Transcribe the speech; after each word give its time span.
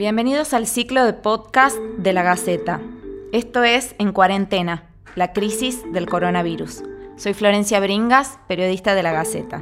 Bienvenidos 0.00 0.54
al 0.54 0.66
ciclo 0.66 1.04
de 1.04 1.12
podcast 1.12 1.76
de 1.76 2.14
la 2.14 2.22
Gaceta. 2.22 2.80
Esto 3.32 3.64
es 3.64 3.94
En 3.98 4.12
Cuarentena, 4.12 4.84
la 5.14 5.34
crisis 5.34 5.82
del 5.92 6.08
coronavirus. 6.08 6.82
Soy 7.16 7.34
Florencia 7.34 7.80
Bringas, 7.80 8.38
periodista 8.48 8.94
de 8.94 9.02
la 9.02 9.12
Gaceta. 9.12 9.60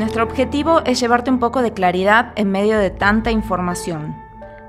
Nuestro 0.00 0.24
objetivo 0.24 0.80
es 0.84 0.98
llevarte 0.98 1.30
un 1.30 1.38
poco 1.38 1.62
de 1.62 1.72
claridad 1.72 2.32
en 2.34 2.50
medio 2.50 2.80
de 2.80 2.90
tanta 2.90 3.30
información. 3.30 4.16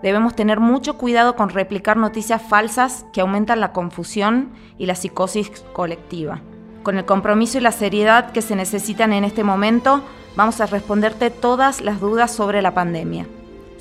Debemos 0.03 0.35
tener 0.35 0.59
mucho 0.59 0.99
cuidado 0.99 1.35
con 1.35 1.49
replicar 1.49 1.97
noticias 1.97 2.39
falsas 2.39 3.07
que 3.11 3.21
aumentan 3.21 3.59
la 3.59 3.73
confusión 3.73 4.51
y 4.77 4.85
la 4.85 4.93
psicosis 4.93 5.49
colectiva. 5.73 6.41
Con 6.83 6.99
el 6.99 7.05
compromiso 7.05 7.57
y 7.57 7.61
la 7.61 7.71
seriedad 7.71 8.31
que 8.31 8.43
se 8.43 8.55
necesitan 8.55 9.13
en 9.13 9.23
este 9.23 9.43
momento, 9.43 10.03
vamos 10.35 10.61
a 10.61 10.67
responderte 10.67 11.31
todas 11.31 11.81
las 11.81 11.99
dudas 11.99 12.29
sobre 12.29 12.61
la 12.61 12.75
pandemia. 12.75 13.25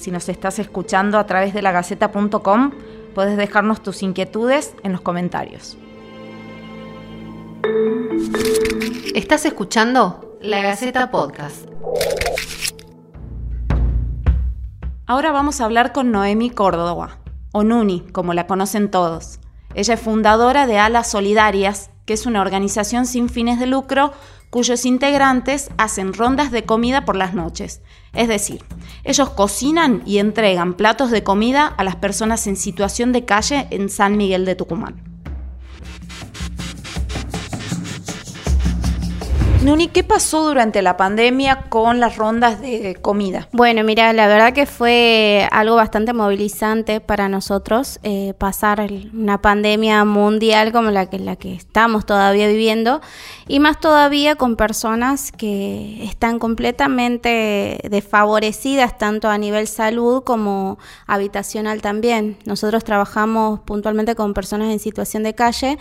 Si 0.02 0.10
nos 0.10 0.28
estás 0.28 0.58
escuchando 0.58 1.16
a 1.16 1.26
través 1.26 1.54
de 1.54 1.62
lagaceta.com, 1.62 2.72
puedes 3.14 3.36
dejarnos 3.36 3.84
tus 3.84 4.02
inquietudes 4.02 4.74
en 4.82 4.90
los 4.90 5.00
comentarios. 5.00 5.78
Estás 9.14 9.44
escuchando 9.46 10.36
La 10.40 10.60
Gaceta 10.60 11.12
Podcast. 11.12 11.68
Ahora 15.06 15.30
vamos 15.30 15.60
a 15.60 15.66
hablar 15.66 15.92
con 15.92 16.10
Noemi 16.10 16.50
Córdoba, 16.50 17.20
o 17.52 17.62
Nuni, 17.62 18.00
como 18.10 18.34
la 18.34 18.48
conocen 18.48 18.90
todos. 18.90 19.38
Ella 19.76 19.94
es 19.94 20.00
fundadora 20.00 20.66
de 20.66 20.78
Alas 20.78 21.12
Solidarias, 21.12 21.90
que 22.06 22.14
es 22.14 22.26
una 22.26 22.40
organización 22.40 23.06
sin 23.06 23.28
fines 23.28 23.60
de 23.60 23.66
lucro 23.66 24.12
cuyos 24.52 24.84
integrantes 24.84 25.70
hacen 25.78 26.12
rondas 26.12 26.50
de 26.50 26.64
comida 26.64 27.06
por 27.06 27.16
las 27.16 27.32
noches. 27.32 27.80
Es 28.12 28.28
decir, 28.28 28.62
ellos 29.02 29.30
cocinan 29.30 30.02
y 30.04 30.18
entregan 30.18 30.74
platos 30.74 31.10
de 31.10 31.24
comida 31.24 31.66
a 31.66 31.82
las 31.84 31.96
personas 31.96 32.46
en 32.46 32.56
situación 32.56 33.12
de 33.12 33.24
calle 33.24 33.66
en 33.70 33.88
San 33.88 34.18
Miguel 34.18 34.44
de 34.44 34.54
Tucumán. 34.54 35.11
Nuni, 39.62 39.86
¿qué 39.86 40.02
pasó 40.02 40.44
durante 40.44 40.82
la 40.82 40.96
pandemia 40.96 41.66
con 41.68 42.00
las 42.00 42.16
rondas 42.16 42.60
de 42.60 42.96
comida? 43.00 43.48
Bueno, 43.52 43.84
mira, 43.84 44.12
la 44.12 44.26
verdad 44.26 44.52
que 44.52 44.66
fue 44.66 45.46
algo 45.52 45.76
bastante 45.76 46.12
movilizante 46.12 47.00
para 47.00 47.28
nosotros 47.28 48.00
eh, 48.02 48.34
pasar 48.36 48.84
una 49.14 49.40
pandemia 49.40 50.04
mundial 50.04 50.72
como 50.72 50.90
la 50.90 51.08
que, 51.08 51.20
la 51.20 51.36
que 51.36 51.54
estamos 51.54 52.06
todavía 52.06 52.48
viviendo 52.48 53.02
y 53.46 53.60
más 53.60 53.78
todavía 53.78 54.34
con 54.34 54.56
personas 54.56 55.30
que 55.30 56.02
están 56.02 56.40
completamente 56.40 57.78
desfavorecidas 57.88 58.98
tanto 58.98 59.28
a 59.28 59.38
nivel 59.38 59.68
salud 59.68 60.24
como 60.24 60.80
habitacional 61.06 61.80
también. 61.82 62.36
Nosotros 62.46 62.82
trabajamos 62.82 63.60
puntualmente 63.60 64.16
con 64.16 64.34
personas 64.34 64.72
en 64.72 64.80
situación 64.80 65.22
de 65.22 65.36
calle 65.36 65.78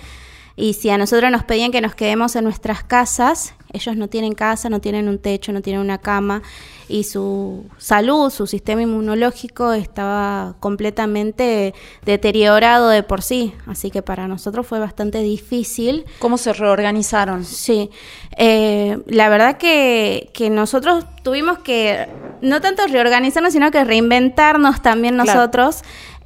y 0.55 0.73
si 0.73 0.89
a 0.89 0.97
nosotros 0.97 1.31
nos 1.31 1.43
pedían 1.43 1.71
que 1.71 1.81
nos 1.81 1.95
quedemos 1.95 2.35
en 2.35 2.43
nuestras 2.43 2.83
casas, 2.83 3.55
ellos 3.73 3.95
no 3.95 4.07
tienen 4.07 4.33
casa, 4.33 4.69
no 4.69 4.81
tienen 4.81 5.07
un 5.07 5.19
techo, 5.19 5.51
no 5.51 5.61
tienen 5.61 5.81
una 5.81 5.97
cama 5.97 6.41
y 6.87 7.05
su 7.05 7.65
salud, 7.77 8.29
su 8.29 8.47
sistema 8.47 8.81
inmunológico 8.81 9.73
estaba 9.73 10.55
completamente 10.59 11.73
deteriorado 12.05 12.89
de 12.89 13.03
por 13.03 13.21
sí. 13.21 13.53
Así 13.65 13.91
que 13.91 14.01
para 14.01 14.27
nosotros 14.27 14.67
fue 14.67 14.79
bastante 14.79 15.19
difícil. 15.19 16.05
¿Cómo 16.19 16.37
se 16.37 16.53
reorganizaron? 16.53 17.45
Sí, 17.45 17.89
eh, 18.37 18.99
la 19.07 19.29
verdad 19.29 19.57
que, 19.57 20.29
que, 20.33 20.49
nosotros 20.49 21.05
tuvimos 21.23 21.59
que 21.59 22.07
no 22.41 22.59
tanto 22.59 22.85
reorganizarnos, 22.87 23.53
sino 23.53 23.71
que 23.71 23.83
reinventarnos 23.83 24.81
también 24.81 25.15
nosotros. 25.15 25.83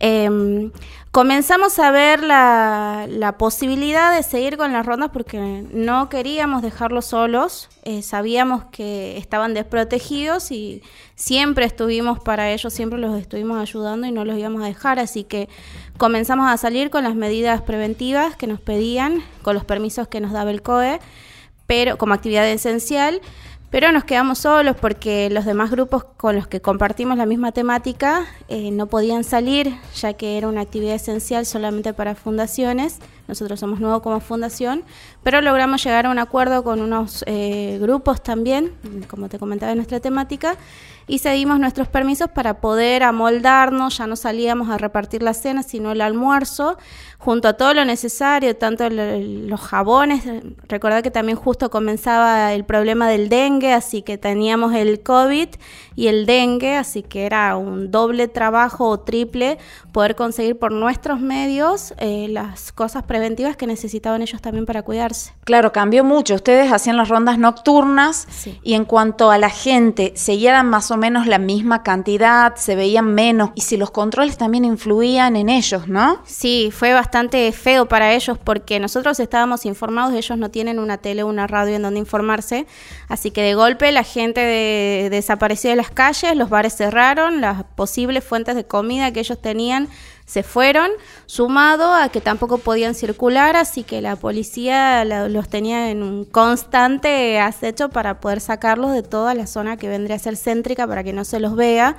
Em, 0.07 0.71
comenzamos 1.09 1.79
a 1.79 1.89
ver 1.89 2.21
la, 2.21 3.35
posibilidad 3.39 4.15
de 4.15 4.21
seguir 4.21 4.55
con 4.55 4.71
las 4.71 4.85
rondas 4.85 5.09
porque 5.11 5.65
no 5.71 6.09
queríamos 6.09 6.61
dejarlos 6.61 7.05
solos, 7.05 7.69
eh, 7.81 8.03
sabíamos 8.03 8.65
que 8.65 9.17
estaban 9.17 9.55
desprotegidos 9.55 10.51
y 10.51 10.83
siempre 11.15 11.65
estuvimos 11.65 12.19
para 12.19 12.51
ellos, 12.51 12.71
siempre 12.71 12.99
los 12.99 13.19
estuvimos 13.19 13.59
ayudando 13.59 14.05
y 14.05 14.11
no 14.11 14.25
los 14.25 14.37
íbamos 14.37 14.61
a 14.61 14.67
dejar, 14.67 14.99
así 14.99 15.23
que 15.23 15.49
comenzamos 15.97 16.51
a 16.51 16.57
salir 16.57 16.91
con 16.91 17.03
las 17.03 17.15
medidas 17.15 17.63
preventivas 17.63 18.35
que 18.35 18.45
nos 18.45 18.61
pedían, 18.61 19.23
con 19.41 19.55
los 19.55 19.65
permisos 19.65 20.07
que 20.07 20.21
nos 20.21 20.33
daba 20.33 20.51
el 20.51 20.61
COE, 20.61 20.99
pero 21.65 21.97
como 21.97 22.13
actividad 22.13 22.47
esencial. 22.47 23.21
Pero 23.75 23.91
nos 23.91 24.05
quedamos 24.05 24.37
solos 24.37 24.77
porque 24.79 25.29
los 25.29 25.43
demás 25.43 25.69
grupos 25.69 26.05
con 26.05 26.33
los 26.33 26.47
que 26.47 26.61
compartimos 26.61 27.17
la 27.17 27.25
misma 27.25 27.51
temática 27.51 28.25
eh, 28.47 28.71
no 28.71 28.87
podían 28.87 29.25
salir, 29.25 29.75
ya 29.95 30.13
que 30.13 30.37
era 30.37 30.47
una 30.47 30.61
actividad 30.61 30.95
esencial 30.95 31.45
solamente 31.45 31.93
para 31.93 32.15
fundaciones. 32.15 32.99
Nosotros 33.27 33.59
somos 33.59 33.81
nuevos 33.81 34.01
como 34.01 34.21
fundación, 34.21 34.85
pero 35.23 35.41
logramos 35.41 35.83
llegar 35.83 36.05
a 36.05 36.09
un 36.09 36.19
acuerdo 36.19 36.63
con 36.63 36.79
unos 36.79 37.25
eh, 37.27 37.77
grupos 37.81 38.23
también, 38.23 38.71
como 39.09 39.27
te 39.27 39.39
comentaba 39.39 39.73
en 39.73 39.79
nuestra 39.79 39.99
temática, 39.99 40.55
y 41.07 41.19
cedimos 41.19 41.59
nuestros 41.59 41.87
permisos 41.87 42.29
para 42.29 42.61
poder 42.61 43.03
amoldarnos, 43.03 43.97
ya 43.97 44.07
no 44.07 44.15
salíamos 44.15 44.69
a 44.69 44.77
repartir 44.77 45.21
la 45.21 45.33
cena, 45.33 45.63
sino 45.63 45.91
el 45.91 46.01
almuerzo, 46.01 46.77
junto 47.17 47.47
a 47.47 47.53
todo 47.53 47.73
lo 47.73 47.85
necesario, 47.85 48.55
tanto 48.55 48.87
los 48.89 49.59
jabones, 49.61 50.23
recordad 50.67 51.01
que 51.01 51.11
también 51.11 51.37
justo 51.37 51.69
comenzaba 51.71 52.53
el 52.53 52.65
problema 52.65 53.07
del 53.09 53.29
dengue, 53.29 53.73
así 53.73 54.03
que 54.03 54.17
teníamos 54.17 54.75
el 54.75 55.01
COVID 55.01 55.49
y 55.95 56.07
el 56.07 56.25
dengue, 56.25 56.75
así 56.75 57.01
que 57.01 57.25
era 57.25 57.55
un 57.55 57.89
doble 57.89 58.27
trabajo 58.27 58.87
o 58.87 58.99
triple 58.99 59.57
poder 59.91 60.15
conseguir 60.15 60.59
por 60.59 60.71
nuestros 60.71 61.19
medios 61.19 61.93
eh, 61.97 62.27
las 62.29 62.71
cosas 62.71 63.03
preventivas 63.03 63.55
que 63.55 63.65
necesitaban 63.65 64.21
ellos 64.21 64.41
también 64.41 64.65
para 64.65 64.83
cuidarse. 64.83 65.33
Claro, 65.45 65.71
cambió 65.71 66.03
mucho, 66.03 66.35
ustedes 66.35 66.71
hacían 66.71 66.97
las 66.97 67.09
rondas 67.09 67.39
nocturnas 67.39 68.27
y 68.61 68.73
en 68.73 68.85
cuanto 68.85 69.31
a 69.31 69.37
la 69.37 69.49
gente, 69.49 70.13
¿seguían 70.15 70.69
más 70.69 70.91
o 70.91 70.94
menos 70.97 71.27
la 71.27 71.37
misma 71.37 71.83
cantidad, 71.83 72.55
se 72.55 72.75
veían 72.75 73.13
menos 73.13 73.51
y 73.55 73.61
si 73.61 73.77
los 73.77 73.91
controles 73.91 74.37
también 74.37 74.65
influían 74.65 75.35
en 75.35 75.49
ellos, 75.49 75.87
¿no? 75.87 76.21
Sí, 76.25 76.69
fue 76.71 76.93
bastante 76.93 77.51
feo 77.51 77.87
para 77.87 78.13
ellos 78.13 78.37
porque 78.37 78.79
nosotros 78.79 79.19
estábamos 79.19 79.65
informados, 79.65 80.13
ellos 80.13 80.37
no 80.37 80.49
tienen 80.51 80.79
una 80.79 80.97
tele 80.97 81.23
o 81.23 81.27
una 81.27 81.47
radio 81.47 81.75
en 81.75 81.81
donde 81.81 81.99
informarse, 81.99 82.67
así 83.07 83.31
que 83.31 83.41
de 83.41 83.55
golpe 83.55 83.91
la 83.91 84.03
gente 84.03 84.41
desapareció 85.09 85.69
de 85.69 85.75
las 85.75 85.89
calles, 85.89 86.35
los 86.35 86.49
bares 86.49 86.75
cerraron, 86.75 87.41
las 87.41 87.63
posibles 87.75 88.23
fuentes 88.23 88.55
de 88.55 88.65
comida 88.65 89.11
que 89.11 89.19
ellos 89.19 89.41
tenían 89.41 89.89
se 90.25 90.41
fueron, 90.41 90.89
sumado 91.27 91.93
a 91.93 92.09
que 92.09 92.19
tampoco 92.19 92.57
podían 92.57 92.95
circular, 92.95 93.55
así 93.55 93.83
que 93.83 94.01
la 94.01 94.15
policía 94.15 95.05
los 95.05 95.47
tenía 95.49 95.91
en 95.91 96.01
un 96.01 96.25
constante 96.25 97.39
acecho 97.39 97.89
para 97.89 98.19
poder 98.19 98.41
sacarlos 98.41 98.91
de 98.91 99.03
toda 99.03 99.35
la 99.35 99.45
zona 99.45 99.77
que 99.77 99.87
vendría 99.87 100.15
a 100.15 100.19
ser 100.19 100.35
céntrica 100.35 100.87
para 100.87 101.03
que 101.03 101.13
no 101.13 101.25
se 101.25 101.39
los 101.39 101.55
vea. 101.55 101.97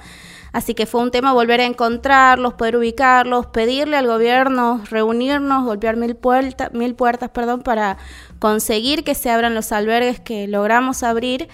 Así 0.52 0.74
que 0.74 0.86
fue 0.86 1.02
un 1.02 1.10
tema 1.10 1.34
volver 1.34 1.60
a 1.60 1.66
encontrarlos, 1.66 2.54
poder 2.54 2.76
ubicarlos, 2.76 3.46
pedirle 3.46 3.96
al 3.96 4.06
gobierno 4.06 4.82
reunirnos, 4.90 5.64
golpear 5.64 5.96
mil, 5.96 6.16
puertas, 6.16 6.72
mil 6.72 6.94
puertas 6.94 7.30
perdón, 7.30 7.62
para 7.62 7.98
conseguir 8.38 9.04
que 9.04 9.14
se 9.14 9.30
abran 9.30 9.54
los 9.54 9.70
albergues 9.70 10.18
que 10.18 10.48
logramos 10.48 11.02
abrir, 11.02 11.48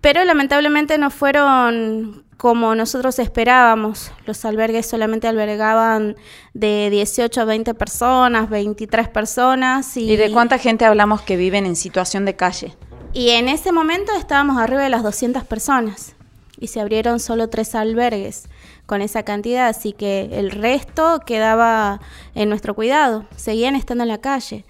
pero 0.00 0.24
lamentablemente 0.24 0.98
no 0.98 1.10
fueron 1.10 2.24
como 2.38 2.74
nosotros 2.76 3.18
esperábamos. 3.18 4.12
Los 4.24 4.44
albergues 4.46 4.86
solamente 4.86 5.26
albergaban 5.26 6.16
de 6.54 6.88
18 6.88 7.42
a 7.42 7.44
20 7.44 7.74
personas, 7.74 8.48
23 8.48 9.08
personas. 9.08 9.96
¿Y, 9.96 10.16
de 10.16 10.30
cuánta 10.30 10.56
gente 10.56 10.86
hablamos 10.86 11.20
que 11.20 11.36
viven 11.36 11.66
en 11.66 11.76
situación 11.76 12.24
de 12.24 12.36
calle? 12.36 12.74
Y 13.12 13.30
en 13.30 13.48
ese 13.48 13.72
momento 13.72 14.12
estábamos 14.16 14.56
arriba 14.56 14.82
de 14.82 14.88
las 14.88 15.02
200 15.02 15.44
personas 15.44 16.14
y 16.60 16.68
se 16.68 16.80
abrieron 16.80 17.18
solo 17.18 17.48
tres 17.48 17.74
albergues 17.74 18.48
con 18.86 19.02
esa 19.02 19.22
cantidad, 19.24 19.66
así 19.66 19.92
que 19.92 20.30
el 20.32 20.50
resto 20.50 21.20
quedaba 21.26 22.00
en 22.34 22.48
nuestro 22.48 22.74
cuidado, 22.74 23.26
seguían 23.36 23.74
estando 23.74 24.04
en 24.04 24.08
la 24.08 24.18
calle. 24.18 24.64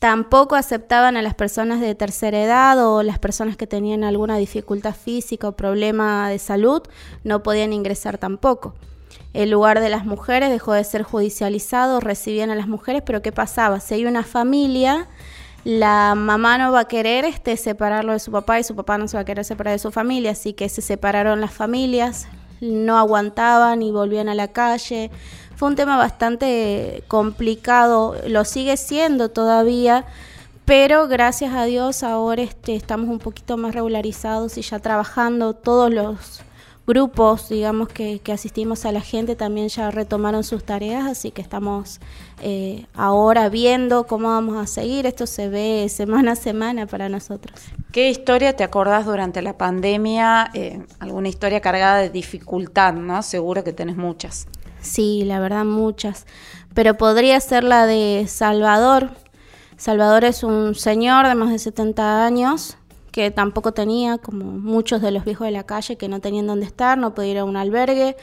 Tampoco 0.00 0.56
aceptaban 0.56 1.18
a 1.18 1.22
las 1.22 1.34
personas 1.34 1.78
de 1.78 1.94
tercera 1.94 2.42
edad 2.42 2.82
o 2.82 3.02
las 3.02 3.18
personas 3.18 3.58
que 3.58 3.66
tenían 3.66 4.02
alguna 4.02 4.38
dificultad 4.38 4.94
física 4.94 5.46
o 5.46 5.52
problema 5.52 6.30
de 6.30 6.38
salud, 6.38 6.82
no 7.22 7.42
podían 7.42 7.74
ingresar 7.74 8.16
tampoco. 8.16 8.74
El 9.34 9.50
lugar 9.50 9.78
de 9.80 9.90
las 9.90 10.06
mujeres 10.06 10.48
dejó 10.48 10.72
de 10.72 10.84
ser 10.84 11.02
judicializado, 11.02 12.00
recibían 12.00 12.48
a 12.48 12.54
las 12.54 12.66
mujeres, 12.66 13.02
pero 13.04 13.20
¿qué 13.20 13.30
pasaba? 13.30 13.78
Si 13.78 13.92
hay 13.92 14.06
una 14.06 14.22
familia, 14.22 15.06
la 15.64 16.14
mamá 16.14 16.56
no 16.56 16.72
va 16.72 16.80
a 16.80 16.88
querer 16.88 17.26
este, 17.26 17.58
separarlo 17.58 18.14
de 18.14 18.20
su 18.20 18.32
papá 18.32 18.58
y 18.58 18.64
su 18.64 18.74
papá 18.74 18.96
no 18.96 19.06
se 19.06 19.18
va 19.18 19.20
a 19.20 19.26
querer 19.26 19.44
separar 19.44 19.72
de 19.72 19.78
su 19.80 19.92
familia, 19.92 20.30
así 20.30 20.54
que 20.54 20.70
se 20.70 20.80
separaron 20.80 21.42
las 21.42 21.52
familias, 21.52 22.26
no 22.62 22.96
aguantaban 22.96 23.82
y 23.82 23.90
volvían 23.90 24.30
a 24.30 24.34
la 24.34 24.48
calle, 24.48 25.10
fue 25.60 25.68
un 25.68 25.76
tema 25.76 25.98
bastante 25.98 27.04
complicado, 27.06 28.16
lo 28.26 28.46
sigue 28.46 28.78
siendo 28.78 29.28
todavía, 29.28 30.06
pero 30.64 31.06
gracias 31.06 31.52
a 31.52 31.64
Dios 31.64 32.02
ahora 32.02 32.40
este, 32.40 32.74
estamos 32.74 33.10
un 33.10 33.18
poquito 33.18 33.58
más 33.58 33.74
regularizados 33.74 34.56
y 34.56 34.62
ya 34.62 34.78
trabajando 34.78 35.52
todos 35.52 35.92
los 35.92 36.40
grupos, 36.86 37.50
digamos, 37.50 37.88
que, 37.90 38.22
asistimos 38.32 38.86
a 38.86 38.92
la 38.92 39.02
gente 39.02 39.36
también 39.36 39.68
ya 39.68 39.90
retomaron 39.90 40.44
sus 40.44 40.64
tareas, 40.64 41.04
así 41.04 41.30
que 41.30 41.42
estamos 41.42 42.00
eh, 42.40 42.86
ahora 42.94 43.50
viendo 43.50 44.06
cómo 44.06 44.28
vamos 44.28 44.56
a 44.56 44.66
seguir. 44.66 45.04
Esto 45.04 45.26
se 45.26 45.50
ve 45.50 45.86
semana 45.90 46.32
a 46.32 46.36
semana 46.36 46.86
para 46.86 47.10
nosotros. 47.10 47.60
¿Qué 47.92 48.08
historia 48.08 48.56
te 48.56 48.64
acordás 48.64 49.04
durante 49.04 49.42
la 49.42 49.58
pandemia? 49.58 50.50
Eh, 50.54 50.80
¿Alguna 51.00 51.28
historia 51.28 51.60
cargada 51.60 51.98
de 51.98 52.08
dificultad, 52.08 52.94
no? 52.94 53.22
Seguro 53.22 53.62
que 53.62 53.74
tenés 53.74 53.98
muchas. 53.98 54.46
Sí, 54.80 55.24
la 55.24 55.40
verdad 55.40 55.64
muchas. 55.64 56.26
Pero 56.74 56.96
podría 56.96 57.38
ser 57.40 57.64
la 57.64 57.86
de 57.86 58.26
Salvador. 58.28 59.10
Salvador 59.76 60.24
es 60.24 60.42
un 60.42 60.74
señor 60.74 61.26
de 61.26 61.34
más 61.34 61.50
de 61.50 61.58
70 61.58 62.24
años 62.24 62.76
que 63.10 63.30
tampoco 63.30 63.72
tenía, 63.72 64.18
como 64.18 64.44
muchos 64.44 65.02
de 65.02 65.10
los 65.10 65.24
viejos 65.24 65.46
de 65.46 65.50
la 65.50 65.64
calle, 65.64 65.96
que 65.96 66.08
no 66.08 66.20
tenían 66.20 66.46
dónde 66.46 66.66
estar, 66.66 66.96
no 66.96 67.14
podía 67.14 67.32
ir 67.32 67.38
a 67.38 67.44
un 67.44 67.56
albergue, 67.56 68.16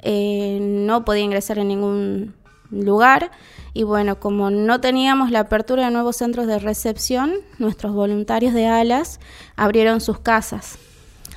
eh, 0.00 0.58
no 0.60 1.04
podía 1.04 1.22
ingresar 1.22 1.58
en 1.58 1.68
ningún 1.68 2.34
lugar. 2.70 3.30
Y 3.74 3.82
bueno, 3.82 4.18
como 4.18 4.50
no 4.50 4.80
teníamos 4.80 5.30
la 5.30 5.40
apertura 5.40 5.84
de 5.84 5.90
nuevos 5.90 6.16
centros 6.16 6.46
de 6.46 6.58
recepción, 6.58 7.34
nuestros 7.58 7.92
voluntarios 7.92 8.54
de 8.54 8.66
Alas 8.66 9.20
abrieron 9.56 10.00
sus 10.00 10.18
casas. 10.18 10.78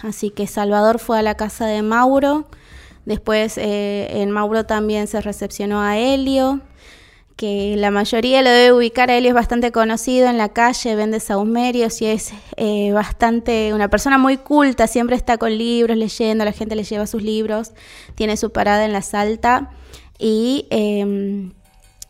Así 0.01 0.29
que 0.29 0.47
Salvador 0.47 0.99
fue 0.99 1.19
a 1.19 1.21
la 1.21 1.35
casa 1.35 1.65
de 1.65 1.81
Mauro, 1.81 2.45
después 3.05 3.57
eh, 3.57 4.21
en 4.21 4.31
Mauro 4.31 4.65
también 4.65 5.07
se 5.07 5.21
recepcionó 5.21 5.81
a 5.81 5.97
Helio, 5.97 6.61
que 7.35 7.75
la 7.77 7.91
mayoría 7.91 8.41
lo 8.41 8.49
debe 8.49 8.73
ubicar. 8.73 9.09
Él, 9.09 9.25
es 9.25 9.33
bastante 9.33 9.71
conocido 9.71 10.29
en 10.29 10.37
la 10.37 10.49
calle, 10.49 10.95
vende 10.95 11.19
saumerios 11.19 12.01
y 12.01 12.05
es 12.05 12.33
eh, 12.57 12.91
bastante 12.91 13.73
una 13.73 13.89
persona 13.89 14.17
muy 14.17 14.37
culta, 14.37 14.87
siempre 14.87 15.15
está 15.15 15.37
con 15.37 15.57
libros, 15.57 15.97
leyendo, 15.97 16.45
la 16.45 16.51
gente 16.51 16.75
le 16.75 16.83
lleva 16.83 17.07
sus 17.07 17.23
libros, 17.23 17.71
tiene 18.15 18.37
su 18.37 18.51
parada 18.51 18.85
en 18.85 18.93
la 18.93 19.01
Salta 19.01 19.71
y 20.19 20.67
em, 20.69 21.53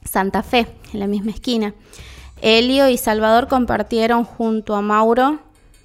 Santa 0.03 0.43
Fe, 0.43 0.67
en 0.93 0.99
la 0.99 1.07
misma 1.07 1.31
esquina. 1.31 1.73
Helio 2.41 2.89
y 2.89 2.97
Salvador 2.97 3.47
compartieron 3.47 4.25
junto 4.25 4.75
a 4.75 4.81
Mauro 4.81 5.39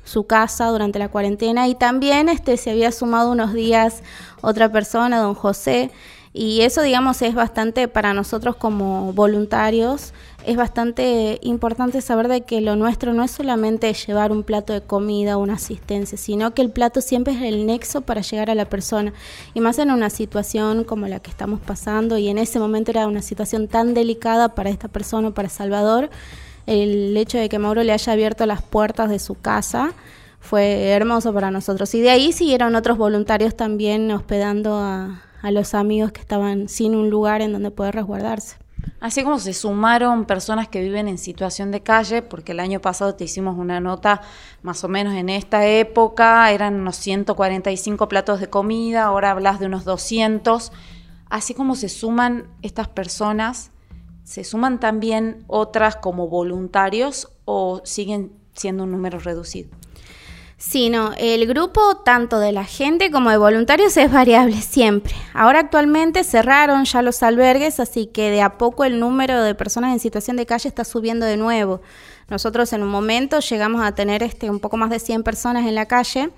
su 0.08 0.26
casa 0.26 0.66
durante 0.68 0.98
la 0.98 1.08
cuarentena 1.08 1.68
y 1.68 1.74
también 1.74 2.28
este, 2.28 2.56
se 2.56 2.70
había 2.70 2.90
sumado 2.90 3.30
unos 3.30 3.52
días 3.52 4.02
otra 4.40 4.70
persona, 4.72 5.20
don 5.20 5.34
José, 5.34 5.90
y 6.32 6.60
eso, 6.60 6.82
digamos, 6.82 7.20
es 7.22 7.34
bastante 7.34 7.88
para 7.88 8.14
nosotros 8.14 8.54
como 8.54 9.12
voluntarios, 9.12 10.12
es 10.46 10.56
bastante 10.56 11.38
importante 11.42 12.00
saber 12.00 12.28
de 12.28 12.42
que 12.42 12.60
lo 12.60 12.76
nuestro 12.76 13.12
no 13.12 13.24
es 13.24 13.30
solamente 13.30 13.92
llevar 13.92 14.30
un 14.30 14.44
plato 14.44 14.72
de 14.72 14.80
comida 14.82 15.36
o 15.36 15.40
una 15.40 15.54
asistencia, 15.54 16.16
sino 16.16 16.54
que 16.54 16.62
el 16.62 16.70
plato 16.70 17.00
siempre 17.00 17.34
es 17.34 17.42
el 17.42 17.66
nexo 17.66 18.02
para 18.02 18.20
llegar 18.20 18.50
a 18.50 18.54
la 18.54 18.66
persona. 18.66 19.12
Y 19.52 19.60
más 19.60 19.78
en 19.78 19.90
una 19.90 20.10
situación 20.10 20.84
como 20.84 21.08
la 21.08 21.18
que 21.20 21.30
estamos 21.30 21.60
pasando, 21.60 22.18
y 22.18 22.28
en 22.28 22.38
ese 22.38 22.60
momento 22.60 22.90
era 22.92 23.06
una 23.06 23.22
situación 23.22 23.66
tan 23.66 23.94
delicada 23.94 24.54
para 24.54 24.70
esta 24.70 24.88
persona, 24.88 25.32
para 25.32 25.48
Salvador, 25.48 26.08
el 26.68 27.16
hecho 27.16 27.38
de 27.38 27.48
que 27.48 27.58
Mauro 27.58 27.82
le 27.82 27.92
haya 27.92 28.12
abierto 28.12 28.44
las 28.46 28.62
puertas 28.62 29.08
de 29.08 29.18
su 29.18 29.34
casa 29.34 29.92
fue 30.38 30.90
hermoso 30.90 31.32
para 31.32 31.50
nosotros. 31.50 31.94
Y 31.94 32.00
de 32.00 32.10
ahí 32.10 32.32
siguieron 32.32 32.74
otros 32.74 32.98
voluntarios 32.98 33.56
también 33.56 34.10
hospedando 34.10 34.76
a, 34.76 35.22
a 35.42 35.50
los 35.50 35.74
amigos 35.74 36.12
que 36.12 36.20
estaban 36.20 36.68
sin 36.68 36.94
un 36.94 37.10
lugar 37.10 37.40
en 37.40 37.52
donde 37.52 37.70
poder 37.70 37.94
resguardarse. 37.94 38.56
Así 39.00 39.22
como 39.22 39.38
se 39.38 39.54
sumaron 39.54 40.24
personas 40.24 40.68
que 40.68 40.82
viven 40.82 41.08
en 41.08 41.18
situación 41.18 41.70
de 41.70 41.80
calle, 41.80 42.22
porque 42.22 42.52
el 42.52 42.60
año 42.60 42.80
pasado 42.80 43.14
te 43.14 43.24
hicimos 43.24 43.56
una 43.56 43.80
nota 43.80 44.22
más 44.62 44.82
o 44.84 44.88
menos 44.88 45.14
en 45.14 45.28
esta 45.28 45.66
época, 45.66 46.50
eran 46.50 46.74
unos 46.74 46.96
145 46.96 48.08
platos 48.08 48.40
de 48.40 48.50
comida, 48.50 49.04
ahora 49.04 49.30
hablas 49.30 49.60
de 49.60 49.66
unos 49.66 49.84
200. 49.84 50.72
Así 51.30 51.54
como 51.54 51.76
se 51.76 51.88
suman 51.88 52.48
estas 52.62 52.88
personas, 52.88 53.70
¿se 54.28 54.44
suman 54.44 54.78
también 54.78 55.42
otras 55.46 55.96
como 55.96 56.28
voluntarios 56.28 57.30
o 57.46 57.80
siguen 57.84 58.30
siendo 58.52 58.84
un 58.84 58.90
número 58.90 59.18
reducido? 59.18 59.70
Sí, 60.58 60.90
no, 60.90 61.12
el 61.16 61.46
grupo 61.46 61.98
tanto 62.04 62.38
de 62.38 62.52
la 62.52 62.64
gente 62.64 63.10
como 63.10 63.30
de 63.30 63.38
voluntarios 63.38 63.96
es 63.96 64.12
variable 64.12 64.60
siempre. 64.60 65.14
Ahora 65.32 65.60
actualmente 65.60 66.24
cerraron 66.24 66.84
ya 66.84 67.00
los 67.00 67.22
albergues, 67.22 67.80
así 67.80 68.06
que 68.06 68.30
de 68.30 68.42
a 68.42 68.58
poco 68.58 68.84
el 68.84 69.00
número 69.00 69.42
de 69.42 69.54
personas 69.54 69.94
en 69.94 69.98
situación 70.00 70.36
de 70.36 70.44
calle 70.44 70.68
está 70.68 70.84
subiendo 70.84 71.24
de 71.24 71.38
nuevo. 71.38 71.80
Nosotros 72.28 72.70
en 72.74 72.82
un 72.82 72.90
momento 72.90 73.40
llegamos 73.40 73.80
a 73.82 73.94
tener 73.94 74.22
este 74.22 74.50
un 74.50 74.60
poco 74.60 74.76
más 74.76 74.90
de 74.90 74.98
100 74.98 75.22
personas 75.22 75.66
en 75.66 75.74
la 75.74 75.86
calle, 75.86 76.28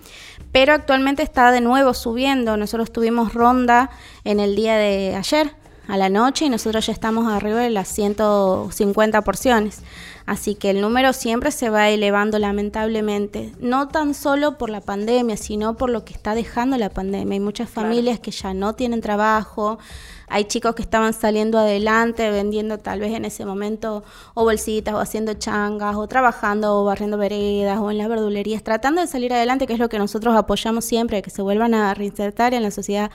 pero 0.52 0.74
actualmente 0.74 1.24
está 1.24 1.50
de 1.50 1.60
nuevo 1.60 1.92
subiendo. 1.92 2.56
Nosotros 2.56 2.92
tuvimos 2.92 3.34
ronda 3.34 3.90
en 4.22 4.38
el 4.38 4.54
día 4.54 4.76
de 4.76 5.16
ayer 5.16 5.59
a 5.90 5.96
la 5.96 6.08
noche 6.08 6.44
y 6.44 6.48
nosotros 6.48 6.86
ya 6.86 6.92
estamos 6.92 7.30
arriba 7.30 7.58
de 7.58 7.70
las 7.70 7.88
150 7.88 9.22
porciones. 9.22 9.82
Así 10.24 10.54
que 10.54 10.70
el 10.70 10.80
número 10.80 11.12
siempre 11.12 11.50
se 11.50 11.70
va 11.70 11.88
elevando 11.88 12.38
lamentablemente, 12.38 13.52
no 13.58 13.88
tan 13.88 14.14
solo 14.14 14.56
por 14.56 14.70
la 14.70 14.80
pandemia, 14.80 15.36
sino 15.36 15.74
por 15.76 15.90
lo 15.90 16.04
que 16.04 16.12
está 16.12 16.36
dejando 16.36 16.76
la 16.76 16.90
pandemia. 16.90 17.34
Hay 17.34 17.40
muchas 17.40 17.68
familias 17.68 18.20
que 18.20 18.30
ya 18.30 18.54
no 18.54 18.74
tienen 18.74 19.00
trabajo, 19.00 19.80
hay 20.28 20.44
chicos 20.44 20.76
que 20.76 20.82
estaban 20.82 21.12
saliendo 21.12 21.58
adelante 21.58 22.30
vendiendo 22.30 22.78
tal 22.78 23.00
vez 23.00 23.12
en 23.12 23.24
ese 23.24 23.44
momento 23.44 24.04
o 24.34 24.44
bolsitas 24.44 24.94
o 24.94 25.00
haciendo 25.00 25.34
changas 25.34 25.96
o 25.96 26.06
trabajando 26.06 26.80
o 26.80 26.84
barriendo 26.84 27.18
veredas 27.18 27.80
o 27.80 27.90
en 27.90 27.98
las 27.98 28.08
verdulerías, 28.08 28.62
tratando 28.62 29.00
de 29.00 29.08
salir 29.08 29.32
adelante, 29.32 29.66
que 29.66 29.72
es 29.72 29.80
lo 29.80 29.88
que 29.88 29.98
nosotros 29.98 30.36
apoyamos 30.36 30.84
siempre, 30.84 31.20
que 31.20 31.30
se 31.30 31.42
vuelvan 31.42 31.74
a 31.74 31.92
reinsertar 31.94 32.54
en 32.54 32.62
la 32.62 32.70
sociedad 32.70 33.10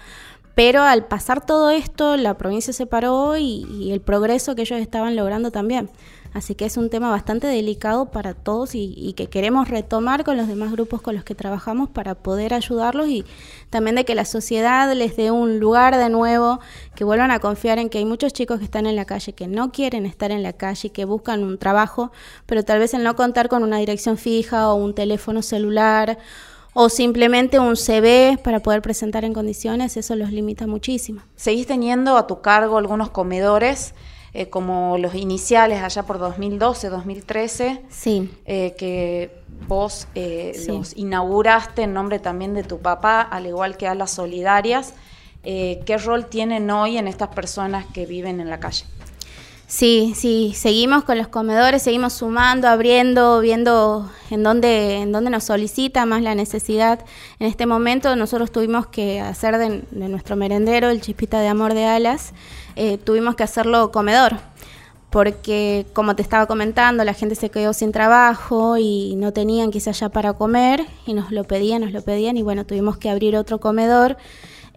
pero 0.56 0.84
al 0.84 1.06
pasar 1.06 1.46
todo 1.46 1.70
esto, 1.70 2.16
la 2.16 2.38
provincia 2.38 2.72
se 2.72 2.86
paró 2.86 3.38
y, 3.38 3.92
el 3.92 4.00
progreso 4.00 4.56
que 4.56 4.62
ellos 4.62 4.80
estaban 4.80 5.16
logrando 5.16 5.52
también. 5.52 5.90
Así 6.34 6.54
que 6.54 6.66
es 6.66 6.76
un 6.76 6.90
tema 6.90 7.10
bastante 7.10 7.48
delicado 7.48 8.08
para 8.08 8.34
todos 8.34 8.72
y, 8.74 9.14
que 9.18 9.28
queremos 9.28 9.70
retomar 9.70 10.24
con 10.24 10.38
los 10.38 10.48
demás 10.48 10.72
grupos 10.72 11.02
con 11.02 11.16
los 11.16 11.24
que 11.26 11.36
trabajamos 11.36 11.90
para 11.90 12.16
poder 12.16 12.54
ayudarlos 12.54 13.08
y 13.08 13.26
también 13.70 13.96
de 13.96 14.06
que 14.06 14.16
la 14.16 14.26
sociedad 14.26 14.92
les 14.94 15.18
dé 15.18 15.32
un 15.32 15.60
lugar 15.60 15.98
de 15.98 16.10
nuevo, 16.10 16.60
que 16.96 17.04
vuelvan 17.04 17.32
a 17.32 17.40
confiar 17.40 17.78
en 17.78 17.90
que 17.90 18.00
hay 18.00 18.06
muchos 18.06 18.34
chicos 18.34 18.60
que 18.60 18.66
están 18.66 18.86
en 18.86 18.96
la 18.96 19.06
calle, 19.06 19.34
que 19.34 19.48
no 19.48 19.72
quieren 19.72 20.06
estar 20.06 20.32
en 20.32 20.44
la 20.44 20.54
calle, 20.54 20.90
que 20.90 21.06
buscan 21.06 21.44
un 21.44 21.58
trabajo, 21.58 22.12
pero 22.46 22.64
tal 22.64 22.80
vez 22.80 22.94
el 22.94 23.04
no 23.04 23.16
contar 23.16 23.50
con 23.50 23.64
una 23.64 23.78
dirección 23.78 24.18
fija 24.18 24.72
o 24.72 24.76
un 24.76 24.94
teléfono 24.94 25.42
celular 25.42 26.18
o 26.78 26.90
simplemente 26.90 27.58
un 27.58 27.78
CV 27.78 28.38
para 28.44 28.60
poder 28.60 28.82
presentar 28.82 29.24
en 29.24 29.34
condiciones, 29.34 29.96
eso 29.96 30.14
los 30.16 30.32
limita 30.32 30.68
muchísimo. 30.68 31.22
¿Seguís 31.38 31.68
teniendo 31.68 32.18
a 32.18 32.28
tu 32.28 32.42
cargo 32.42 32.78
algunos 32.78 33.10
comedores? 33.10 33.96
Eh, 34.34 34.50
como 34.50 34.98
los 34.98 35.16
iniciales 35.16 35.82
allá 35.82 36.04
por 36.04 36.20
2012, 36.20 36.90
2013, 36.90 37.82
sí. 37.88 38.30
Eh, 38.46 38.76
que 38.78 39.32
vos 39.70 40.10
eh, 40.14 40.52
los 40.68 40.98
inauguraste 40.98 41.84
en 41.84 41.94
nombre 41.94 42.20
también 42.20 42.54
de 42.54 42.64
tu 42.64 42.80
papá, 42.80 43.22
al 43.22 43.48
igual 43.48 43.78
que 43.78 43.88
a 43.88 43.96
las 43.96 44.12
solidarias. 44.12 44.94
¿Qué 45.44 46.00
rol 46.04 46.26
tienen 46.26 46.70
hoy 46.72 46.98
en 46.98 47.08
estas 47.08 47.30
personas 47.30 47.86
que 47.86 48.06
viven 48.06 48.42
en 48.42 48.50
la 48.50 48.60
calle? 48.60 48.84
Sí, 49.76 50.14
sí, 50.16 50.54
seguimos 50.56 51.04
con 51.04 51.18
los 51.18 51.28
comedores, 51.28 51.82
seguimos 51.82 52.14
sumando, 52.14 52.70
abriendo, 52.70 53.42
viendo 53.42 54.10
en 54.30 54.42
dónde, 54.42 55.02
en 55.02 55.12
dónde 55.12 55.30
nos 55.30 55.44
solicita 55.44 56.06
más 56.06 56.22
la 56.22 56.34
necesidad. 56.34 57.04
En 57.40 57.48
este 57.48 57.66
momento 57.66 58.16
nosotros 58.16 58.54
tuvimos 58.54 58.88
que 58.88 59.20
hacer 59.20 59.58
de, 59.58 59.84
nuestro 59.92 60.38
merendero, 60.38 60.90
el 60.92 61.02
chispita 61.02 61.42
de 61.42 61.50
amor 61.50 61.74
de 61.74 61.84
alas, 61.84 62.34
eh, 62.78 62.98
tuvimos 62.98 63.36
que 63.36 63.44
hacerlo 63.44 63.92
comedor, 63.92 64.38
porque 65.10 65.86
como 65.92 66.16
te 66.16 66.22
estaba 66.22 66.46
comentando, 66.46 67.04
la 67.04 67.14
gente 67.14 67.36
se 67.36 67.50
quedó 67.50 67.74
sin 67.74 67.92
trabajo 67.92 68.78
y 68.78 69.16
no 69.18 69.34
tenían 69.34 69.72
quizás 69.72 70.00
ya 70.00 70.08
para 70.08 70.32
comer 70.32 70.86
y 71.06 71.14
nos 71.14 71.34
lo 71.34 71.44
pedían, 71.44 71.82
nos 71.82 71.92
lo 71.92 72.02
pedían 72.02 72.38
y 72.38 72.44
bueno, 72.44 72.66
tuvimos 72.66 72.96
que 72.96 73.10
abrir 73.10 73.36
otro 73.36 73.60
comedor 73.60 74.16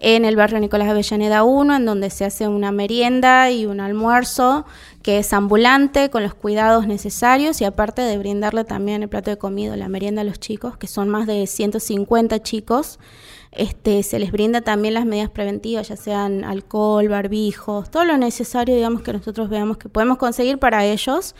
en 0.01 0.23
el 0.23 0.35
barrio 0.35 0.59
Nicolás 0.59 0.89
Avellaneda 0.89 1.43
1, 1.43 1.75
en 1.75 1.85
donde 1.85 2.09
se 2.09 2.23
hace 2.23 2.47
una 2.47 2.71
merienda 2.71 3.51
y 3.51 3.65
un 3.65 3.81
almuerzo 3.81 4.65
que 5.01 5.19
es 5.19 5.33
ambulante 5.33 6.09
con 6.09 6.23
los 6.23 6.33
cuidados 6.33 6.87
necesarios 6.87 7.59
y 7.61 7.65
aparte 7.65 8.01
de 8.01 8.17
brindarle 8.17 8.63
también 8.63 9.03
el 9.03 9.09
plato 9.09 9.29
de 9.29 9.37
comida, 9.37 9.75
la 9.75 9.89
merienda 9.89 10.21
a 10.21 10.25
los 10.25 10.39
chicos, 10.39 10.77
que 10.77 10.87
son 10.87 11.09
más 11.09 11.27
de 11.27 11.45
150 11.47 12.41
chicos. 12.41 12.99
Este, 13.51 14.03
se 14.03 14.19
les 14.19 14.31
brinda 14.31 14.61
también 14.61 14.93
las 14.93 15.05
medidas 15.05 15.31
preventivas, 15.31 15.87
ya 15.87 15.95
sean 15.95 16.43
alcohol, 16.43 17.09
barbijos, 17.09 17.89
todo 17.89 18.05
lo 18.05 18.15
necesario, 18.17 18.75
digamos, 18.75 19.01
que 19.01 19.11
nosotros 19.11 19.49
veamos 19.49 19.77
que 19.77 19.89
podemos 19.89 20.17
conseguir 20.17 20.59
para 20.59 20.85
ellos, 20.85 21.35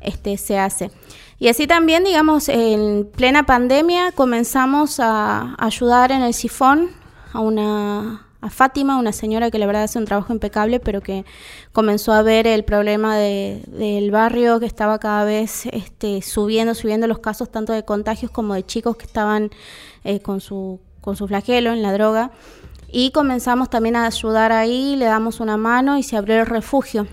este, 0.00 0.36
se 0.36 0.58
hace. 0.58 0.90
Y 1.38 1.48
así 1.48 1.66
también, 1.66 2.04
digamos, 2.04 2.48
en 2.48 3.10
plena 3.16 3.44
pandemia 3.44 4.12
comenzamos 4.12 5.00
a 5.00 5.56
ayudar 5.58 6.12
en 6.12 6.22
el 6.22 6.34
sifón 6.34 6.90
a 7.34 7.40
una 7.40 8.26
a 8.40 8.50
Fátima, 8.50 8.98
una 8.98 9.12
señora 9.12 9.50
que 9.50 9.58
la 9.58 9.64
verdad 9.64 9.84
hace 9.84 9.98
un 9.98 10.04
trabajo 10.04 10.30
impecable, 10.30 10.78
pero 10.78 11.00
que 11.00 11.24
comenzó 11.72 12.12
a 12.12 12.20
ver 12.20 12.46
el 12.46 12.62
problema 12.62 13.16
de, 13.16 13.62
del 13.68 14.10
barrio 14.10 14.60
que 14.60 14.66
estaba 14.66 14.98
cada 14.98 15.24
vez 15.24 15.64
este, 15.72 16.20
subiendo, 16.20 16.74
subiendo 16.74 17.06
los 17.06 17.20
casos 17.20 17.50
tanto 17.50 17.72
de 17.72 17.86
contagios 17.86 18.30
como 18.30 18.52
de 18.52 18.66
chicos 18.66 18.98
que 18.98 19.06
estaban 19.06 19.50
eh, 20.04 20.20
con 20.20 20.42
su 20.42 20.78
con 21.04 21.16
su 21.16 21.28
flagelo 21.28 21.72
en 21.72 21.82
la 21.82 21.92
droga. 21.92 22.30
Y 22.90 23.10
comenzamos 23.10 23.68
también 23.68 23.96
a 23.96 24.06
ayudar 24.06 24.52
ahí, 24.52 24.96
le 24.96 25.04
damos 25.04 25.40
una 25.40 25.56
mano 25.56 25.98
y 25.98 26.02
se 26.02 26.16
abrió 26.16 26.40
el 26.40 26.46
refugio. 26.46 27.06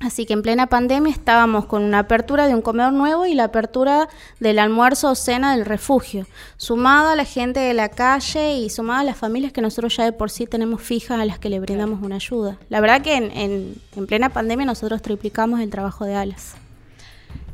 Así 0.00 0.24
que 0.24 0.32
en 0.32 0.40
plena 0.40 0.66
pandemia 0.66 1.12
estábamos 1.12 1.66
con 1.66 1.82
una 1.82 1.98
apertura 1.98 2.48
de 2.48 2.54
un 2.54 2.62
comedor 2.62 2.94
nuevo 2.94 3.26
y 3.26 3.34
la 3.34 3.44
apertura 3.44 4.08
del 4.38 4.58
almuerzo 4.58 5.10
o 5.10 5.14
cena 5.14 5.54
del 5.54 5.66
refugio, 5.66 6.26
sumado 6.56 7.10
a 7.10 7.16
la 7.16 7.26
gente 7.26 7.60
de 7.60 7.74
la 7.74 7.90
calle 7.90 8.54
y 8.54 8.70
sumado 8.70 9.00
a 9.00 9.04
las 9.04 9.18
familias 9.18 9.52
que 9.52 9.60
nosotros 9.60 9.94
ya 9.94 10.04
de 10.04 10.12
por 10.12 10.30
sí 10.30 10.46
tenemos 10.46 10.80
fijas 10.80 11.20
a 11.20 11.26
las 11.26 11.38
que 11.38 11.50
le 11.50 11.60
brindamos 11.60 12.02
una 12.02 12.14
ayuda. 12.14 12.56
La 12.70 12.80
verdad 12.80 13.02
que 13.02 13.14
en, 13.14 14.06
plena 14.06 14.30
pandemia 14.30 14.64
nosotros 14.64 15.02
triplicamos 15.02 15.60
el 15.60 15.68
trabajo 15.68 16.06
de 16.06 16.14
Alas. 16.14 16.54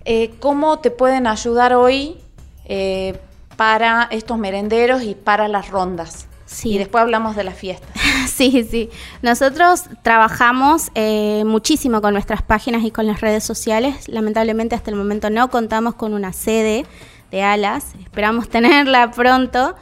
Eh, 0.05 0.33
¿Cómo 0.39 0.79
te 0.79 0.93
pueden 0.93 1.27
ayudar 1.27 1.75
hoy 1.75 2.17
eh, 2.65 3.19
para 3.57 4.07
estos 4.13 4.39
merenderos 4.39 5.03
y 5.03 5.17
para 5.17 5.49
las 5.49 5.69
rondas? 5.69 6.29
Sí. 6.47 6.75
Y 6.75 6.79
después 6.79 7.03
hablamos 7.03 7.35
de 7.35 7.43
las 7.43 7.57
fiestas. 7.57 7.91
Sí, 8.37 8.67
sí. 8.71 8.91
Nosotros 9.23 9.85
trabajamos 10.03 10.91
eh, 10.95 11.43
muchísimo 11.47 12.01
con 12.01 12.13
nuestras 12.13 12.43
páginas 12.43 12.85
y 12.85 12.91
con 12.91 13.07
las 13.07 13.21
redes 13.21 13.45
sociales. 13.45 14.09
Lamentablemente 14.09 14.75
hasta 14.75 14.91
el 14.91 14.97
momento 14.97 15.31
no 15.31 15.51
contamos 15.51 15.95
con 15.95 16.13
una 16.13 16.33
sede 16.33 16.87
de 17.31 17.43
alas. 17.43 17.95
Esperamos 18.01 18.49
tenerla 18.51 19.11
pronto. 19.11 19.75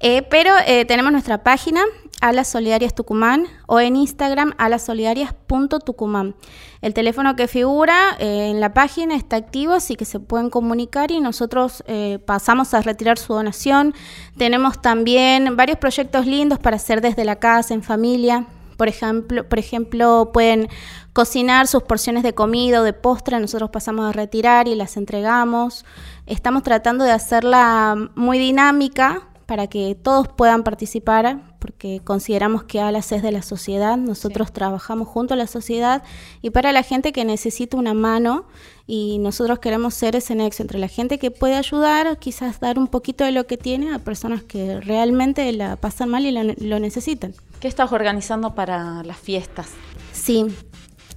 Eh, 0.00 0.22
pero 0.30 0.52
eh, 0.66 0.84
tenemos 0.84 1.10
nuestra 1.10 1.42
página, 1.42 1.80
Alas 2.20 2.48
Solidarias 2.48 2.94
Tucumán, 2.94 3.46
o 3.66 3.80
en 3.80 3.96
Instagram, 3.96 4.54
alasolidarias.tucumán. 4.58 6.34
El 6.80 6.94
teléfono 6.94 7.36
que 7.36 7.48
figura 7.48 8.16
eh, 8.18 8.48
en 8.50 8.60
la 8.60 8.74
página 8.74 9.14
está 9.14 9.36
activo, 9.36 9.74
así 9.74 9.96
que 9.96 10.04
se 10.04 10.20
pueden 10.20 10.50
comunicar 10.50 11.10
y 11.10 11.20
nosotros 11.20 11.84
pasamos 12.24 12.74
a 12.74 12.82
retirar 12.82 13.18
su 13.18 13.32
donación. 13.32 13.94
Tenemos 14.36 14.80
también 14.80 15.56
varios 15.56 15.78
proyectos 15.78 16.26
lindos 16.26 16.58
para 16.58 16.76
hacer 16.76 17.00
desde 17.00 17.24
la 17.24 17.36
casa, 17.36 17.74
en 17.74 17.82
familia. 17.82 18.46
Por 18.76 18.88
ejemplo, 18.88 19.48
por 19.48 19.58
ejemplo, 19.58 20.30
pueden 20.32 20.68
cocinar 21.12 21.66
sus 21.66 21.82
porciones 21.82 22.22
de 22.22 22.34
comida 22.34 22.80
o 22.80 22.84
de 22.84 22.92
postre, 22.92 23.40
nosotros 23.40 23.70
pasamos 23.70 24.06
a 24.06 24.12
retirar 24.12 24.68
y 24.68 24.74
las 24.74 24.98
entregamos. 24.98 25.86
Estamos 26.26 26.62
tratando 26.62 27.04
de 27.04 27.12
hacerla 27.12 27.96
muy 28.14 28.38
dinámica 28.38 29.22
para 29.46 29.68
que 29.68 29.94
todos 29.94 30.26
puedan 30.28 30.64
participar, 30.64 31.56
porque 31.60 32.00
consideramos 32.02 32.64
que 32.64 32.80
ALAS 32.80 33.12
es 33.12 33.22
de 33.22 33.30
la 33.30 33.42
sociedad, 33.42 33.96
nosotros 33.96 34.52
trabajamos 34.52 35.06
junto 35.06 35.34
a 35.34 35.36
la 35.36 35.46
sociedad 35.46 36.02
y 36.42 36.50
para 36.50 36.72
la 36.72 36.82
gente 36.82 37.12
que 37.12 37.24
necesita 37.24 37.76
una 37.76 37.94
mano 37.94 38.46
y 38.88 39.18
nosotros 39.18 39.60
queremos 39.60 39.94
ser 39.94 40.16
ese 40.16 40.34
nexo 40.34 40.62
entre 40.62 40.80
la 40.80 40.88
gente 40.88 41.18
que 41.18 41.30
puede 41.30 41.54
ayudar, 41.54 42.18
quizás 42.18 42.58
dar 42.58 42.78
un 42.78 42.88
poquito 42.88 43.24
de 43.24 43.30
lo 43.30 43.46
que 43.46 43.56
tiene 43.56 43.94
a 43.94 44.00
personas 44.00 44.42
que 44.42 44.80
realmente 44.80 45.50
la 45.52 45.76
pasan 45.76 46.08
mal 46.10 46.26
y 46.26 46.32
lo 46.32 46.80
necesitan. 46.80 47.32
¿Qué 47.60 47.68
estás 47.68 47.92
organizando 47.92 48.54
para 48.54 49.04
las 49.04 49.18
fiestas? 49.18 49.68
Sí, 50.12 50.46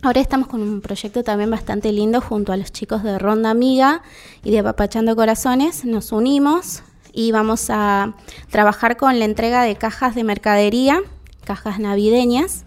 Ahora 0.01 0.21
estamos 0.21 0.47
con 0.47 0.61
un 0.61 0.79
proyecto 0.79 1.25
también 1.25 1.51
bastante 1.51 1.91
lindo 1.91 2.21
junto 2.21 2.53
a 2.53 2.57
los 2.57 2.71
chicos 2.71 3.03
de 3.03 3.19
Ronda 3.19 3.49
Amiga 3.49 4.01
y 4.45 4.51
de 4.51 4.63
Papachando 4.63 5.13
Corazones. 5.13 5.83
Nos 5.83 6.13
unimos 6.13 6.83
y 7.13 7.31
vamos 7.31 7.69
a 7.69 8.13
trabajar 8.49 8.97
con 8.97 9.19
la 9.19 9.25
entrega 9.25 9.63
de 9.63 9.75
cajas 9.75 10.15
de 10.15 10.23
mercadería, 10.23 10.99
cajas 11.43 11.79
navideñas, 11.79 12.65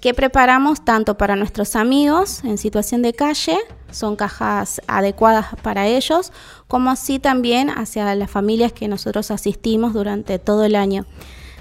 que 0.00 0.14
preparamos 0.14 0.84
tanto 0.84 1.16
para 1.16 1.36
nuestros 1.36 1.76
amigos 1.76 2.42
en 2.42 2.58
situación 2.58 3.02
de 3.02 3.12
calle, 3.12 3.56
son 3.92 4.16
cajas 4.16 4.80
adecuadas 4.88 5.46
para 5.62 5.86
ellos, 5.86 6.32
como 6.66 6.90
así 6.90 7.18
también 7.20 7.70
hacia 7.70 8.14
las 8.16 8.30
familias 8.30 8.72
que 8.72 8.88
nosotros 8.88 9.30
asistimos 9.30 9.92
durante 9.92 10.40
todo 10.40 10.64
el 10.64 10.74
año. 10.74 11.06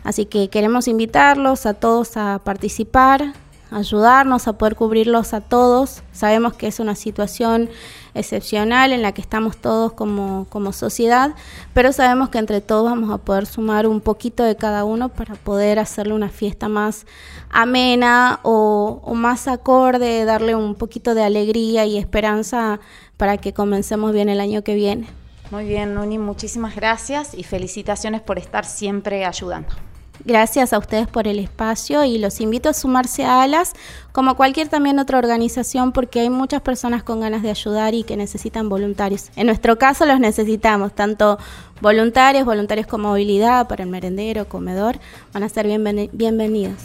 Así 0.03 0.25
que 0.25 0.49
queremos 0.49 0.87
invitarlos 0.87 1.65
a 1.67 1.75
todos 1.75 2.17
a 2.17 2.41
participar, 2.43 3.33
ayudarnos 3.71 4.47
a 4.47 4.53
poder 4.53 4.75
cubrirlos 4.75 5.33
a 5.33 5.41
todos. 5.41 6.03
Sabemos 6.11 6.53
que 6.53 6.67
es 6.67 6.79
una 6.79 6.95
situación 6.95 7.69
excepcional 8.13 8.91
en 8.91 9.01
la 9.01 9.13
que 9.13 9.21
estamos 9.21 9.57
todos 9.57 9.93
como, 9.93 10.45
como 10.49 10.73
sociedad, 10.73 11.33
pero 11.73 11.93
sabemos 11.93 12.29
que 12.29 12.37
entre 12.37 12.59
todos 12.59 12.83
vamos 12.83 13.09
a 13.09 13.17
poder 13.17 13.45
sumar 13.45 13.87
un 13.87 14.01
poquito 14.01 14.43
de 14.43 14.57
cada 14.57 14.83
uno 14.83 15.09
para 15.09 15.35
poder 15.35 15.79
hacerle 15.79 16.13
una 16.13 16.29
fiesta 16.29 16.67
más 16.67 17.05
amena 17.49 18.41
o, 18.43 19.01
o 19.03 19.15
más 19.15 19.47
acorde, 19.47 20.25
darle 20.25 20.53
un 20.53 20.75
poquito 20.75 21.15
de 21.15 21.23
alegría 21.23 21.85
y 21.85 21.97
esperanza 21.97 22.81
para 23.15 23.37
que 23.37 23.53
comencemos 23.53 24.11
bien 24.11 24.27
el 24.29 24.41
año 24.41 24.63
que 24.63 24.75
viene. 24.75 25.07
Muy 25.49 25.65
bien, 25.65 25.95
Nuni, 25.95 26.17
muchísimas 26.17 26.75
gracias 26.75 27.33
y 27.33 27.43
felicitaciones 27.43 28.21
por 28.21 28.37
estar 28.37 28.65
siempre 28.65 29.25
ayudando. 29.25 29.90
Gracias 30.23 30.71
a 30.73 30.77
ustedes 30.77 31.07
por 31.07 31.27
el 31.27 31.39
espacio 31.39 32.03
y 32.03 32.17
los 32.17 32.41
invito 32.41 32.69
a 32.69 32.73
sumarse 32.73 33.25
a 33.25 33.41
ALAS, 33.41 33.73
como 34.11 34.35
cualquier 34.35 34.67
también 34.67 34.99
otra 34.99 35.17
organización, 35.17 35.91
porque 35.91 36.19
hay 36.19 36.29
muchas 36.29 36.61
personas 36.61 37.01
con 37.01 37.21
ganas 37.21 37.41
de 37.41 37.49
ayudar 37.49 37.93
y 37.93 38.03
que 38.03 38.17
necesitan 38.17 38.69
voluntarios. 38.69 39.31
En 39.35 39.47
nuestro 39.47 39.79
caso 39.79 40.05
los 40.05 40.19
necesitamos, 40.19 40.93
tanto 40.93 41.39
voluntarios, 41.81 42.45
voluntarios 42.45 42.85
con 42.85 43.01
movilidad 43.01 43.67
para 43.67 43.83
el 43.83 43.89
merendero, 43.89 44.47
comedor, 44.47 44.99
van 45.33 45.43
a 45.43 45.49
ser 45.49 45.67
bienvenidos. 46.11 46.77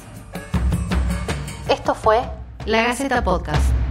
Esto 1.69 1.95
fue 1.95 2.23
La 2.65 2.85
Gaceta 2.85 3.23
Podcast. 3.23 3.86